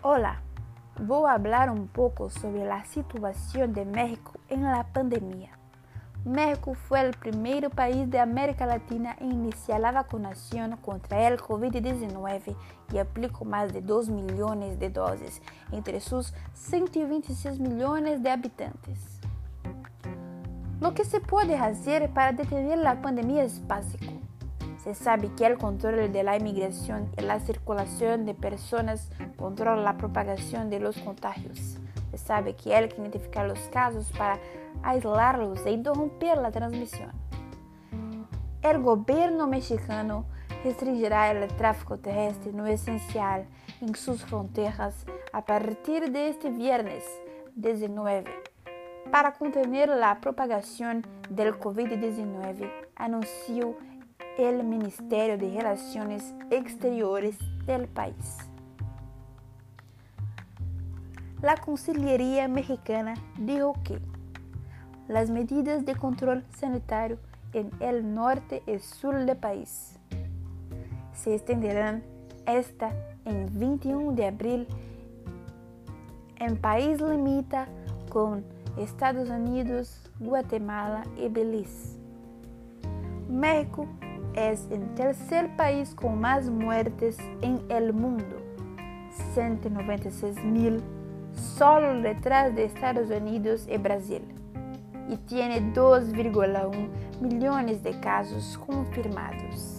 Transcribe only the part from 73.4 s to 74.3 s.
21 de